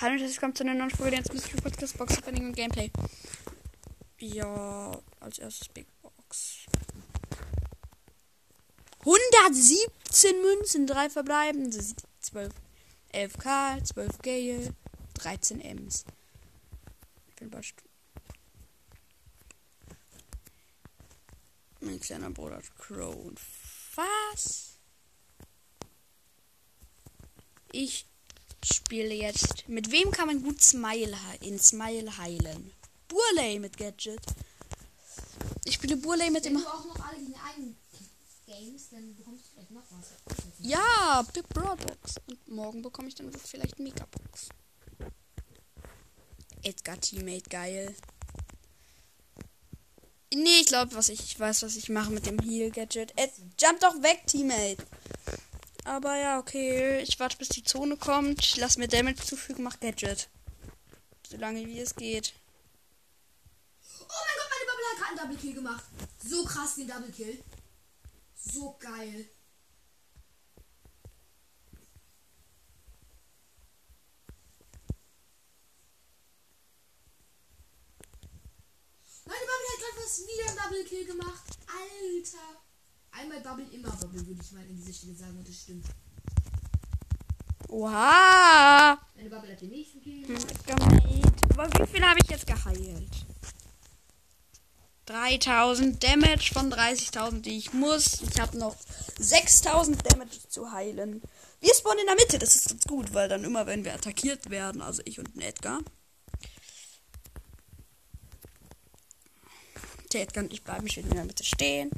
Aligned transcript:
Hallo 0.00 0.14
und 0.14 0.20
herzlich 0.20 0.36
willkommen 0.38 0.54
zu 0.56 0.64
einer 0.64 0.72
neuen 0.72 0.90
Folge 0.90 1.20
der 1.20 1.34
Mystery 1.34 1.60
Podcast 1.60 1.98
Box 1.98 2.16
Opening 2.16 2.46
und 2.46 2.56
Gameplay. 2.56 2.90
Ja, 4.18 4.98
als 5.20 5.38
erstes 5.38 5.68
Big 5.68 5.86
Box. 6.00 6.64
117 9.00 10.40
Münzen, 10.40 10.86
3 10.86 11.10
verbleiben. 11.10 11.70
12 11.70 12.50
11k, 13.12 13.84
12 13.84 14.18
Gale, 14.22 14.74
13 15.14 15.60
Ms. 15.60 16.06
Ich 17.28 17.36
bin 17.36 17.48
überrascht. 17.48 17.82
Mein 21.80 22.00
kleiner 22.00 22.30
Bruder 22.30 22.56
hat 22.56 22.74
Crow 22.78 23.14
und 23.14 23.38
was? 23.96 24.78
Ich 27.72 28.09
spiele 28.64 29.14
jetzt. 29.14 29.68
Mit 29.68 29.90
wem 29.90 30.10
kann 30.10 30.26
man 30.26 30.42
gut 30.42 30.62
Smile 30.62 31.16
in 31.40 31.58
Smile 31.58 32.16
heilen? 32.18 32.72
Burley 33.08 33.58
mit 33.58 33.76
Gadget. 33.76 34.20
Ich 35.64 35.74
spiele 35.74 35.96
Burley 35.96 36.30
mit 36.30 36.44
Wenn 36.44 36.54
dem. 36.54 36.62
du 36.62 36.68
auch 36.68 36.84
noch 36.84 37.06
alle 37.06 37.18
gegen 37.18 37.34
einen 37.34 37.76
Games, 38.46 38.88
dann 38.90 39.14
bekommst 39.16 39.44
du 39.46 39.50
vielleicht 39.54 39.70
noch 39.70 39.82
was. 39.90 40.46
Ja, 40.58 41.24
Big 41.32 41.48
Broadbox. 41.48 42.16
Und 42.26 42.48
morgen 42.48 42.82
bekomme 42.82 43.08
ich 43.08 43.14
dann 43.14 43.32
vielleicht 43.32 43.78
Megabox. 43.78 44.48
Edgar 46.62 47.00
Teammate, 47.00 47.48
geil. 47.48 47.94
Nee, 50.32 50.60
ich 50.60 50.66
glaube, 50.66 50.94
was 50.94 51.08
ich, 51.08 51.20
ich 51.20 51.40
weiß, 51.40 51.62
was 51.62 51.76
ich 51.76 51.88
mache 51.88 52.10
mit 52.10 52.26
dem 52.26 52.38
Heal 52.38 52.70
Gadget. 52.70 53.12
Ed, 53.16 53.32
jump 53.58 53.80
doch 53.80 54.00
weg, 54.02 54.22
Teammate. 54.26 54.84
Aber 55.90 56.14
ja, 56.16 56.38
okay. 56.38 57.00
Ich 57.00 57.18
warte, 57.18 57.36
bis 57.36 57.48
die 57.48 57.64
Zone 57.64 57.96
kommt. 57.96 58.38
Ich 58.38 58.56
lass 58.58 58.78
mir 58.78 58.86
Damage 58.86 59.24
zufügen, 59.24 59.64
mach 59.64 59.80
Gadget. 59.80 60.28
Solange 61.28 61.66
wie 61.66 61.80
es 61.80 61.96
geht. 61.96 62.32
Oh 63.98 64.06
mein 64.06 64.36
Gott, 64.38 64.50
meine 64.50 64.66
Bubble 64.70 64.86
hat 64.86 64.98
gerade 64.98 65.10
einen 65.10 65.18
Double 65.18 65.36
Kill 65.36 65.54
gemacht. 65.54 65.84
So 66.24 66.44
krass 66.44 66.76
den 66.76 66.86
Double 66.86 67.10
Kill. 67.10 67.42
So 68.36 68.76
geil. 68.78 69.28
Meine 79.24 79.40
Bubble 79.40 79.68
hat 79.72 79.80
gerade 79.80 80.04
was 80.04 80.20
wieder 80.20 80.50
einen 80.50 80.56
Double 80.56 80.84
Kill 80.84 81.04
gemacht. 81.04 81.58
Alter. 81.66 82.09
Einmal 83.40 83.56
Bubble, 83.56 83.74
immer 83.74 83.90
Bubble, 83.90 84.26
würde 84.26 84.40
ich 84.42 84.52
mal 84.52 84.60
an 84.60 84.76
dieser 84.76 84.92
Stelle 84.92 85.14
sagen. 85.14 85.38
Und 85.38 85.48
das 85.48 85.56
stimmt. 85.56 85.86
Oha! 87.68 88.98
Meine 89.16 89.30
Bubble 89.30 89.52
hat 89.52 89.60
den 89.60 89.70
nächsten 89.70 90.00
Kill 90.02 90.26
Hm, 90.26 90.34
gemacht. 90.36 90.66
Gamate. 90.66 91.32
Aber 91.54 91.68
wie 91.78 91.86
viel 91.90 92.04
habe 92.04 92.18
ich 92.22 92.30
jetzt 92.30 92.46
geheilt? 92.46 93.26
3000 95.06 96.02
Damage 96.02 96.50
von 96.52 96.72
30.000, 96.72 97.40
die 97.40 97.56
ich 97.58 97.72
muss. 97.72 98.20
Ich 98.20 98.40
habe 98.40 98.58
noch 98.58 98.76
6000 99.18 100.12
Damage 100.12 100.48
zu 100.48 100.70
heilen. 100.70 101.22
Wir 101.60 101.74
spawnen 101.74 102.00
in 102.00 102.06
der 102.06 102.14
Mitte, 102.16 102.38
das 102.38 102.56
ist 102.56 102.68
ganz 102.68 102.84
gut, 102.84 103.12
weil 103.14 103.28
dann 103.28 103.44
immer, 103.44 103.66
wenn 103.66 103.84
wir 103.84 103.94
attackiert 103.94 104.50
werden, 104.50 104.82
also 104.82 105.02
ich 105.04 105.18
und 105.18 105.34
ein 105.36 105.40
Edgar. 105.40 105.80
Der 110.12 110.22
Edgar 110.22 110.44
und 110.44 110.52
ich 110.52 110.62
bleiben 110.62 110.88
schön 110.88 111.04
in 111.06 111.14
der 111.14 111.24
Mitte 111.24 111.44
stehen. 111.44 111.90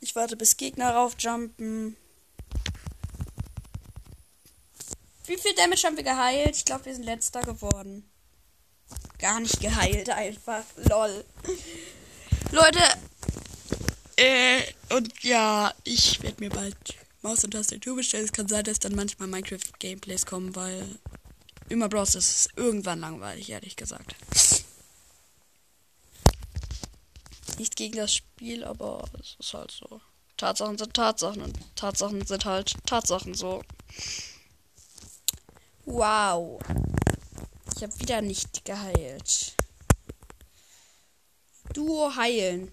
Ich 0.00 0.16
warte, 0.16 0.36
bis 0.36 0.56
Gegner 0.56 0.94
raufjumpen. 0.94 1.96
Wie 5.26 5.36
viel 5.36 5.54
Damage 5.54 5.82
haben 5.84 5.96
wir 5.96 6.04
geheilt? 6.04 6.56
Ich 6.56 6.64
glaube, 6.64 6.86
wir 6.86 6.94
sind 6.94 7.04
letzter 7.04 7.42
geworden. 7.42 8.10
Gar 9.18 9.40
nicht 9.40 9.60
geheilt, 9.60 10.08
einfach. 10.10 10.64
Lol. 10.88 11.24
Leute. 12.50 12.82
Äh, 14.16 14.62
und 14.94 15.22
ja, 15.22 15.72
ich 15.84 16.22
werde 16.22 16.42
mir 16.42 16.50
bald 16.50 16.76
Maus 17.22 17.44
und 17.44 17.52
Tastatur 17.52 17.96
bestellen. 17.96 18.24
Es 18.24 18.32
kann 18.32 18.48
sein, 18.48 18.64
dass 18.64 18.80
dann 18.80 18.94
manchmal 18.94 19.28
Minecraft-Gameplays 19.28 20.24
kommen, 20.24 20.56
weil 20.56 20.98
immer. 21.68 21.88
Das 21.88 22.14
ist 22.14 22.48
irgendwann 22.56 23.00
langweilig, 23.00 23.50
ehrlich 23.50 23.76
gesagt. 23.76 24.16
Nicht 27.60 27.76
gegen 27.76 27.98
das 27.98 28.14
Spiel, 28.14 28.64
aber 28.64 29.04
es 29.20 29.36
ist 29.38 29.52
halt 29.52 29.70
so. 29.70 30.00
Tatsachen 30.38 30.78
sind 30.78 30.94
Tatsachen 30.94 31.42
und 31.42 31.58
Tatsachen 31.76 32.24
sind 32.24 32.46
halt 32.46 32.74
Tatsachen 32.86 33.34
so. 33.34 33.62
Wow. 35.84 36.58
Ich 37.76 37.82
habe 37.82 38.00
wieder 38.00 38.22
nicht 38.22 38.64
geheilt. 38.64 39.52
Duo 41.74 42.16
heilen. 42.16 42.72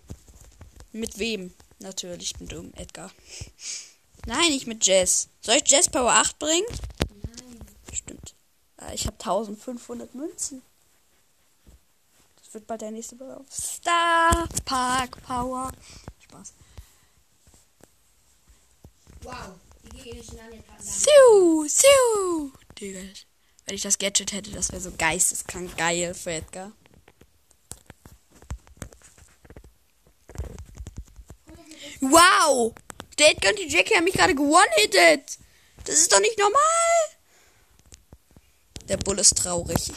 Mit 0.94 1.20
wem? 1.20 1.54
Natürlich 1.80 2.40
mit 2.40 2.54
um 2.54 2.74
Edgar. 2.76 3.12
Nein, 4.26 4.52
nicht 4.52 4.68
mit 4.68 4.88
Jess. 4.88 5.28
Soll 5.42 5.58
ich 5.58 5.70
Jess 5.70 5.90
Power 5.90 6.14
8 6.14 6.40
bringen? 6.40 6.66
Nein. 7.24 7.60
Stimmt. 7.92 8.36
Ah, 8.78 8.94
Ich 8.94 9.06
habe 9.06 9.20
1500 9.20 10.16
Münzen. 10.16 10.62
Wird 12.58 12.66
bald 12.66 12.82
der 12.82 12.90
nächste 12.90 13.16
Ball 13.16 13.36
auf. 13.36 13.46
Star 13.52 14.50
Park 14.66 15.22
Power. 15.22 15.72
Spaß. 16.18 16.54
Wow. 19.22 19.60
Siu, 20.80 21.68
siu. 21.68 22.52
Digga. 22.80 23.02
Wenn 23.68 23.76
ich 23.76 23.84
das 23.84 24.00
Gadget 24.00 24.32
hätte, 24.32 24.50
das 24.50 24.72
wäre 24.72 24.82
so 24.82 24.92
geisteskrank 24.98 25.78
geil 25.78 26.16
für 26.16 26.32
Edgar. 26.32 26.72
Wow! 32.02 32.74
Der 33.20 33.34
Edgar 33.34 33.52
und 33.52 33.60
die 33.60 33.68
Jackie 33.68 33.94
haben 33.94 34.06
mich 34.06 34.16
gerade 34.16 34.34
gewonnen-hitted. 34.34 35.38
Das 35.84 35.96
ist 35.96 36.12
doch 36.12 36.22
nicht 36.22 36.40
normal. 36.40 36.58
Der 38.90 38.98
Bull 38.98 39.20
ist 39.20 39.38
traurig. 39.38 39.92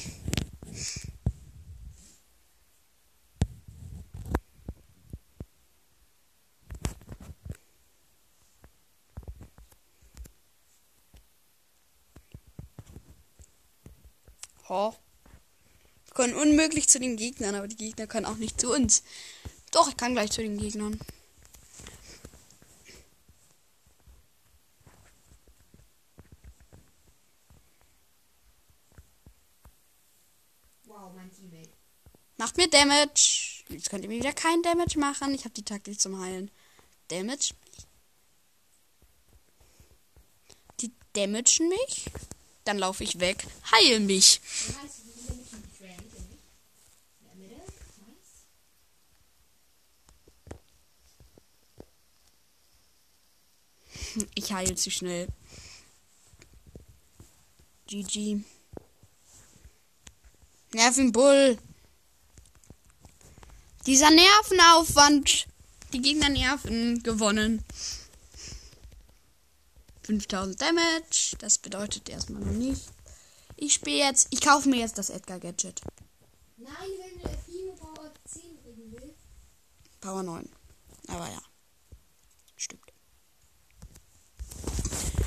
Ho. 14.71 14.95
Wir 16.07 16.15
können 16.15 16.35
unmöglich 16.35 16.89
zu 16.89 17.01
den 17.01 17.17
Gegnern, 17.17 17.57
aber 17.57 17.67
die 17.67 17.77
Gegner 17.77 18.07
können 18.07 18.25
auch 18.25 18.37
nicht 18.37 18.61
zu 18.61 18.73
uns. 18.73 19.03
Doch, 19.73 19.89
ich 19.89 19.97
kann 19.97 20.13
gleich 20.13 20.31
zu 20.31 20.43
den 20.43 20.59
Gegnern. 20.59 21.01
Wow, 30.85 31.13
mein 31.17 31.33
Teammate. 31.33 31.71
Macht 32.37 32.57
mir 32.57 32.71
Damage. 32.71 33.65
Jetzt 33.69 33.91
könnt 33.91 34.05
ihr 34.05 34.09
mir 34.09 34.19
wieder 34.19 34.33
kein 34.33 34.63
Damage 34.63 34.99
machen. 35.01 35.35
Ich 35.35 35.45
habe 35.45 35.55
die 35.55 35.65
Taktik 35.65 36.01
zum 36.01 36.21
Heilen. 36.21 36.49
Damage 37.09 37.55
mich. 37.65 37.87
Die 40.81 40.93
damagen 41.13 41.69
mich. 41.69 42.05
Dann 42.65 42.79
laufe 42.79 43.05
ich 43.05 43.21
weg. 43.21 43.47
Heil 43.71 44.01
mich. 44.01 44.41
Ich 54.35 54.53
heile 54.53 54.75
zu 54.75 54.91
schnell. 54.91 55.29
GG. 57.87 58.41
Nervenbull. 60.73 61.59
Dieser 63.87 64.11
Nervenaufwand. 64.11 65.47
Die 65.93 66.01
Gegner 66.01 66.29
nerven. 66.29 67.03
Gewonnen. 67.03 67.65
5000 70.11 70.61
Damage. 70.61 71.37
Das 71.39 71.59
bedeutet 71.59 72.09
erstmal 72.09 72.43
noch 72.43 72.53
nicht. 72.53 72.83
Ich 73.57 73.75
spiele 73.75 73.99
jetzt. 73.99 74.27
Ich 74.31 74.41
kaufe 74.41 74.69
mir 74.69 74.81
jetzt 74.81 74.99
das 74.99 75.09
Edgar 75.09 75.39
Gadget. 75.39 75.81
Nein, 76.57 76.73
wenn 76.75 77.23
du 77.23 77.39
Fimo 77.39 77.75
Power 77.75 78.11
10 78.25 78.43
bringen 78.63 78.91
willst. 78.91 79.21
Power 80.01 80.25
9. 80.25 80.49
Aber 81.07 81.29
ja. 81.29 81.41
Stimmt. 82.57 82.93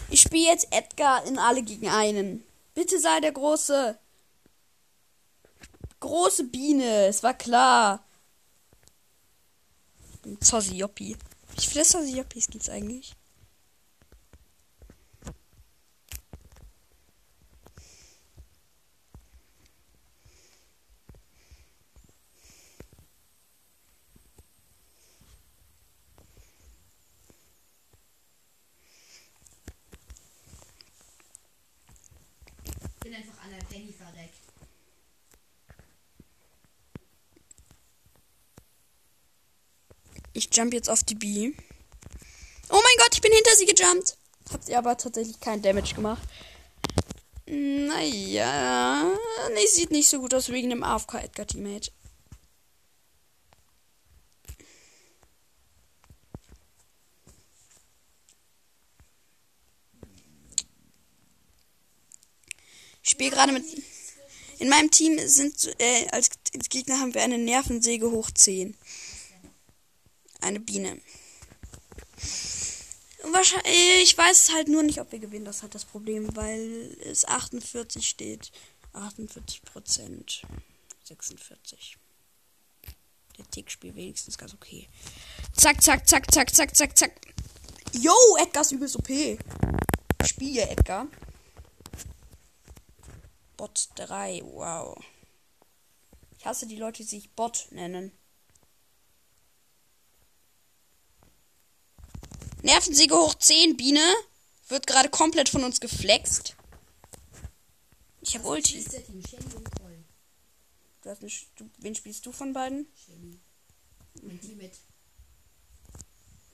Ich 0.09 0.21
spiele 0.21 0.51
jetzt 0.51 0.67
Edgar 0.71 1.25
in 1.25 1.39
alle 1.39 1.63
gegen 1.63 1.87
einen. 1.87 2.43
Bitte 2.73 2.99
sei 2.99 3.21
der 3.21 3.31
große. 3.31 3.97
Große 6.01 6.43
Biene. 6.43 7.05
Es 7.05 7.23
war 7.23 7.35
klar. 7.35 8.03
Zossi-Joppi. 10.41 11.15
Wie 11.55 11.65
viele 11.65 11.85
Zossi-Joppis 11.85 12.47
gibt's 12.47 12.69
eigentlich? 12.69 13.15
Penny 33.69 33.93
verreckt. 33.93 34.33
Ich 40.33 40.49
jump 40.53 40.73
jetzt 40.73 40.89
auf 40.89 41.03
die 41.03 41.15
B. 41.15 41.53
Oh 42.69 42.81
mein 42.81 42.97
Gott, 42.97 43.13
ich 43.13 43.21
bin 43.21 43.31
hinter 43.31 43.55
sie 43.55 43.65
gejumpt. 43.65 44.17
Hat 44.51 44.65
sie 44.65 44.75
aber 44.75 44.97
tatsächlich 44.97 45.39
keinen 45.39 45.61
Damage 45.61 45.93
gemacht. 45.93 46.21
Naja, 47.45 49.03
nee, 49.53 49.67
sieht 49.67 49.91
nicht 49.91 50.09
so 50.09 50.19
gut 50.19 50.33
aus 50.33 50.49
wegen 50.49 50.69
dem 50.69 50.83
AFK 50.83 51.15
Edgar 51.15 51.45
Teammate. 51.45 51.91
Ich 63.03 63.09
spiele 63.11 63.31
gerade 63.31 63.51
mit. 63.51 63.65
In 64.59 64.69
meinem 64.69 64.89
Team 64.89 65.19
sind 65.27 65.75
äh, 65.79 66.07
als 66.11 66.29
Gegner 66.69 66.99
haben 66.99 67.13
wir 67.13 67.21
eine 67.21 67.37
Nervensäge 67.37 68.09
hoch 68.09 68.31
10. 68.31 68.77
Eine 70.39 70.59
Biene. 70.59 71.01
Wahrscheinlich, 73.23 74.03
ich 74.03 74.17
weiß 74.17 74.51
halt 74.53 74.67
nur 74.67 74.83
nicht, 74.83 74.99
ob 74.99 75.11
wir 75.11 75.19
gewinnen. 75.19 75.45
Das 75.45 75.63
hat 75.63 75.75
das 75.75 75.85
Problem, 75.85 76.35
weil 76.35 76.97
es 77.03 77.25
48 77.25 78.07
steht. 78.07 78.51
48 78.93 79.63
Prozent. 79.63 80.43
46. 81.03 81.97
Der 83.37 83.49
Tick 83.49 83.71
spielt 83.71 83.95
wenigstens 83.95 84.37
ganz 84.37 84.53
okay. 84.53 84.87
Zack, 85.55 85.81
zack, 85.81 86.07
zack, 86.07 86.31
zack, 86.31 86.53
zack, 86.53 86.75
zack, 86.75 86.97
zack. 86.97 87.11
Yo, 87.93 88.13
Edgar 88.39 88.61
ist 88.61 88.71
übelst 88.71 88.95
OP. 88.95 89.09
Spiele, 90.25 90.69
Edgar. 90.69 91.07
Bot 93.63 93.87
3, 93.95 94.41
wow. 94.43 95.01
Ich 96.37 96.45
hasse 96.45 96.67
die 96.67 96.75
Leute, 96.75 96.97
die 96.97 97.07
sich 97.07 97.31
Bot 97.31 97.67
nennen. 97.71 98.11
Nervensäge 102.61 103.15
hoch 103.15 103.35
10, 103.35 103.77
Biene. 103.77 104.01
Wird 104.67 104.85
gerade 104.85 105.07
komplett 105.07 105.47
von 105.47 105.63
uns 105.63 105.79
geflext. 105.79 106.57
Ich 108.19 108.35
habe 108.35 108.49
Ulti. 108.49 108.83
Du 108.83 108.89
hast 111.09 111.21
eine, 111.21 111.29
Sch- 111.29 111.45
du, 111.55 111.69
wen 111.77 111.95
spielst 111.95 112.25
du 112.25 112.33
von 112.33 112.51
beiden? 112.51 112.85
Shelly. 113.05 113.39
Mein 114.23 114.41
Team 114.41 114.57
mit. 114.57 114.73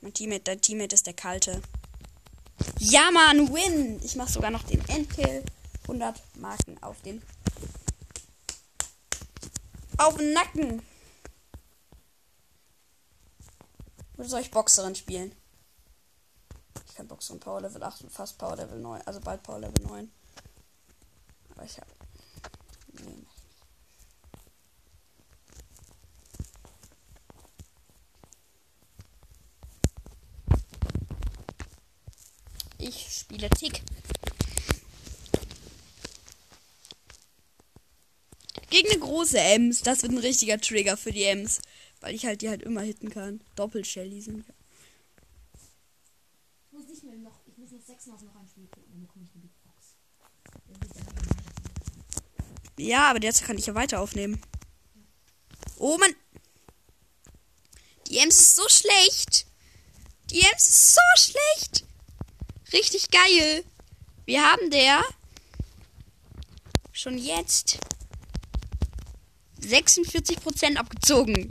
Mein 0.00 0.14
Teammate, 0.14 0.44
dein 0.44 0.60
Teammate 0.60 0.94
ist 0.94 1.08
der 1.08 1.14
Kalte. 1.14 1.60
Ja, 2.78 3.10
Mann, 3.10 3.52
win! 3.52 4.00
Ich 4.04 4.14
mach 4.14 4.28
sogar 4.28 4.52
noch 4.52 4.62
den 4.62 4.88
Endkill. 4.88 5.42
100 5.84 6.20
Marken 6.36 6.69
auf 6.80 7.00
den. 7.02 7.22
Auf 9.98 10.16
den 10.16 10.32
Nacken! 10.32 10.82
Oder 14.16 14.28
soll 14.28 14.40
ich 14.40 14.50
Boxerin 14.50 14.94
spielen? 14.94 15.34
Ich 16.86 16.94
kann 16.94 17.08
Boxerin 17.08 17.40
Power 17.40 17.62
Level 17.62 17.82
8 17.82 18.02
und 18.02 18.12
fast 18.12 18.38
Power 18.38 18.56
Level 18.56 18.78
9. 18.78 19.02
Also 19.06 19.20
bald 19.20 19.42
Power 19.42 19.60
Level 19.60 19.82
9. 19.84 20.10
Aber 21.50 21.64
ich 21.64 21.78
hab. 21.78 21.86
Nee, 22.92 23.02
nicht. 23.02 23.40
Ich 32.78 33.18
spiele 33.20 33.50
Tick. 33.50 33.82
Gegen 38.70 38.88
eine 38.88 39.00
große 39.00 39.38
Ems. 39.38 39.82
Das 39.82 40.02
wird 40.02 40.12
ein 40.12 40.18
richtiger 40.18 40.60
Trigger 40.60 40.96
für 40.96 41.12
die 41.12 41.24
Ems. 41.24 41.60
Weil 42.00 42.14
ich 42.14 42.24
halt 42.24 42.40
die 42.40 42.48
halt 42.48 42.62
immer 42.62 42.80
hitten 42.80 43.10
kann. 43.10 43.40
Doppel-Shelly 43.56 44.20
sind 44.20 44.46
ja. 44.46 44.54
Ich 46.64 46.72
muss 46.72 46.86
nicht 46.88 47.04
mehr 47.04 47.16
noch. 47.16 47.40
Ich 47.46 47.58
muss 47.58 47.72
noch 47.72 47.82
sechs 47.82 48.06
Mal 48.06 48.14
noch 48.22 48.36
ein 48.36 48.48
Spiel 48.48 48.66
gucken, 48.68 48.90
dann 48.92 49.02
bekomme 49.02 49.24
ich 49.24 49.32
eine 49.34 49.42
Big 49.42 49.52
Box. 49.64 49.96
Ja, 52.78 53.10
aber 53.10 53.22
jetzt 53.22 53.44
kann 53.44 53.58
ich 53.58 53.66
ja 53.66 53.74
weiter 53.74 54.00
aufnehmen. 54.00 54.40
Oh 55.76 55.98
Mann. 55.98 56.14
Die 58.06 58.18
Ems 58.18 58.40
ist 58.40 58.56
so 58.56 58.68
schlecht. 58.68 59.46
Die 60.30 60.40
Ems 60.40 60.68
ist 60.68 60.94
so 60.94 61.00
schlecht. 61.16 61.84
Richtig 62.72 63.10
geil. 63.10 63.64
Wir 64.24 64.44
haben 64.44 64.70
der 64.70 65.02
schon 66.92 67.18
jetzt 67.18 67.78
46% 69.70 70.76
abgezogen. 70.76 71.50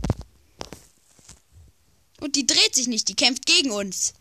Und 2.19 2.35
die 2.35 2.45
dreht 2.45 2.75
sich 2.75 2.87
nicht, 2.87 3.07
die 3.07 3.15
kämpft 3.15 3.45
gegen 3.45 3.71
uns. 3.71 4.13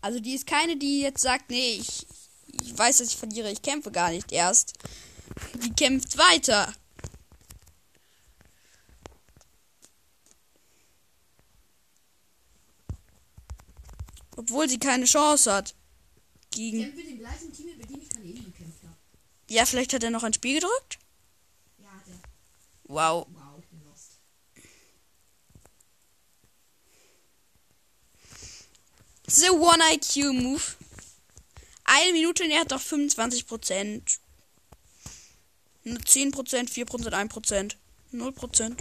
Also 0.00 0.20
die 0.20 0.34
ist 0.34 0.46
keine, 0.46 0.76
die 0.76 1.00
jetzt 1.00 1.20
sagt, 1.20 1.50
nee, 1.50 1.80
ich, 1.80 2.06
ich 2.62 2.78
weiß, 2.78 2.98
dass 2.98 3.08
ich 3.08 3.16
verliere, 3.16 3.50
ich 3.50 3.62
kämpfe 3.62 3.90
gar 3.90 4.10
nicht 4.10 4.30
erst. 4.32 4.74
Die 5.62 5.72
kämpft 5.72 6.16
weiter. 6.16 6.72
Obwohl 14.36 14.68
sie 14.68 14.78
keine 14.78 15.04
Chance 15.04 15.52
hat. 15.52 15.74
Gegen. 16.52 16.92
Ja, 19.50 19.64
vielleicht 19.64 19.92
hat 19.92 20.04
er 20.04 20.10
noch 20.10 20.22
ein 20.22 20.32
Spiel 20.32 20.60
gedrückt. 20.60 20.97
Wow. 22.88 23.26
The 29.26 29.50
One 29.50 29.82
IQ 29.92 30.32
Move. 30.32 30.62
Eine 31.84 32.12
Minute 32.12 32.44
und 32.44 32.50
er 32.50 32.60
hat 32.60 32.72
doch 32.72 32.80
25%. 32.80 34.18
Nur 35.84 35.98
10%, 35.98 36.32
4%, 36.32 37.12
1%. 37.12 37.76
0%. 38.12 38.76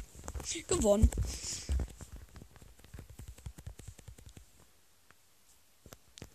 Gewonnen. 0.68 1.10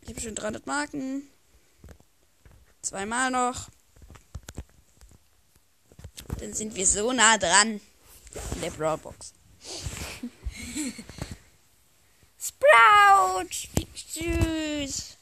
Ich 0.03 0.11
habe 0.11 0.21
schon 0.21 0.35
300 0.35 0.67
Marken. 0.67 1.29
Zweimal 2.83 3.31
noch. 3.31 3.71
Dann 6.43 6.53
sind 6.55 6.75
wir 6.75 6.85
so 6.89 7.13
nah 7.13 7.39
dran. 7.39 7.81
In 8.55 8.61
der 8.61 8.71
Brawlbox. 8.73 9.33
Sprout! 12.37 13.47
Wie 13.75 13.87
süß. 13.95 15.17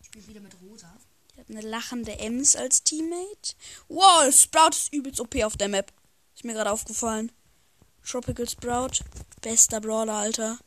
Ich 0.00 0.06
spiele 0.06 0.26
wieder 0.26 0.40
mit 0.40 0.52
Rosa. 0.60 0.92
Ich 1.32 1.38
habe 1.38 1.52
eine 1.52 1.60
lachende 1.60 2.18
Ems 2.18 2.56
als 2.56 2.82
Teammate. 2.82 3.54
Wow, 3.86 4.34
Sprout 4.34 4.70
ist 4.70 4.92
übelst 4.92 5.20
OP 5.20 5.36
auf 5.44 5.56
der 5.56 5.68
Map. 5.68 5.92
Ist 6.34 6.44
mir 6.44 6.54
gerade 6.54 6.72
aufgefallen. 6.72 7.30
Tropical 8.04 8.48
Sprout. 8.48 9.04
Bester 9.42 9.80
Brawler, 9.80 10.14
Alter. 10.14 10.58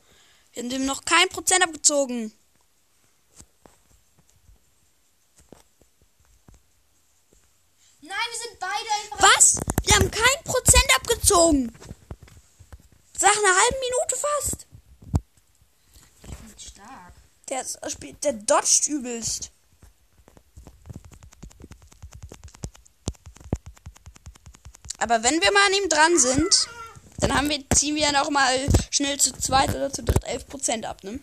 Wir 0.54 0.64
haben 0.64 0.70
dem 0.70 0.86
noch 0.86 1.04
kein 1.04 1.28
Prozent 1.28 1.62
abgezogen. 1.66 2.32
Nein, 8.12 8.18
wir 8.32 8.40
sind 8.50 8.60
beide 8.60 8.90
einfach. 9.04 9.38
Was? 9.38 9.60
Wir 9.84 9.96
haben 9.96 10.12
kein 10.12 10.44
Abgezogen. 11.42 11.72
Sag 13.18 13.36
eine 13.38 13.48
halbe 13.48 13.78
Minute 13.80 14.16
fast. 14.16 14.68
Der 17.50 17.90
spielt, 17.90 18.24
der 18.24 18.34
dodgt 18.34 18.88
übelst. 18.88 19.52
Aber 25.00 25.22
wenn 25.24 25.42
wir 25.42 25.52
mal 25.52 25.66
an 25.66 25.84
ihm 25.84 25.90
dran 25.90 26.18
sind, 26.18 26.70
dann 27.18 27.36
haben 27.36 27.50
wir, 27.50 27.64
ziehen 27.76 27.96
wir 27.96 28.12
noch 28.14 28.30
mal 28.30 28.56
schnell 28.90 29.20
zu 29.20 29.34
zweit 29.34 29.70
oder 29.72 29.92
zu 29.92 30.04
dritt 30.04 30.26
11% 30.26 30.86
ab, 30.86 31.04
ne? 31.04 31.20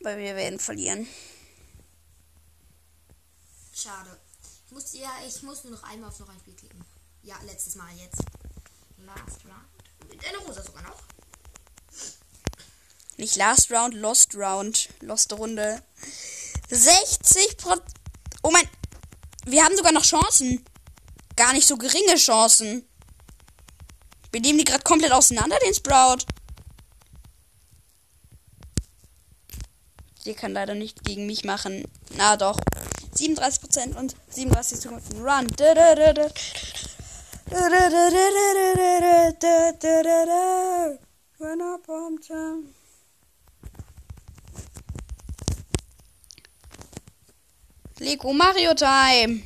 Weil 0.00 0.18
wir 0.18 0.34
werden 0.34 0.58
verlieren. 0.58 1.06
Schade. 3.72 4.18
Ich 4.68 4.74
muss, 4.74 4.92
ja, 4.92 5.10
ich 5.26 5.42
muss 5.42 5.64
nur 5.64 5.72
noch 5.72 5.82
einmal 5.84 6.10
auf 6.10 6.20
noch 6.20 6.28
ein 6.28 6.38
Spiel 6.40 6.54
klicken. 6.54 6.84
Ja, 7.22 7.36
letztes 7.46 7.74
Mal 7.76 7.88
jetzt. 7.96 8.18
Last 8.98 9.40
round. 9.46 10.10
Mit 10.10 10.22
einer 10.26 10.38
Rosa 10.46 10.62
sogar 10.62 10.82
noch. 10.82 11.02
Nicht 13.16 13.36
Last 13.36 13.72
Round, 13.72 13.94
Lost 13.94 14.34
Round. 14.34 14.90
Lost 15.00 15.32
Runde. 15.32 15.82
60% 16.70 17.80
Oh 18.42 18.50
mein. 18.50 18.68
Wir 19.46 19.64
haben 19.64 19.74
sogar 19.74 19.92
noch 19.92 20.04
Chancen. 20.04 20.62
Gar 21.34 21.54
nicht 21.54 21.66
so 21.66 21.78
geringe 21.78 22.16
Chancen. 22.16 22.86
Wir 24.30 24.42
nehmen 24.42 24.58
die 24.58 24.64
gerade 24.64 24.84
komplett 24.84 25.12
auseinander, 25.12 25.58
den 25.64 25.74
Sprout. 25.74 26.26
Sie 30.22 30.34
kann 30.34 30.52
leider 30.52 30.74
nicht 30.74 31.02
gegen 31.04 31.26
mich 31.26 31.44
machen. 31.44 31.90
Na 32.16 32.36
doch. 32.36 32.60
37% 33.18 33.96
und 33.96 34.14
37 34.30 34.78
Sekunden. 34.80 35.20
Run. 35.20 35.46
Run 41.40 41.60
up 41.62 41.88
on 41.88 42.20
time. 42.20 42.74
Lego 47.98 48.32
Mario 48.32 48.74
Time. 48.74 49.42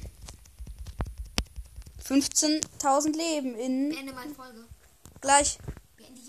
15.000 2.04 3.16
Leben 3.16 3.54
in 3.54 3.88
Beende 3.88 4.12
meine 4.12 4.34
Folge. 4.34 4.66
gleich. 5.20 5.58